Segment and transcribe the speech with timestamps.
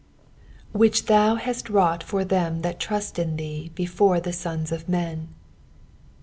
[0.71, 5.27] "Which thi,a hait wrought for tA<m that trust in thee before the eon* of men."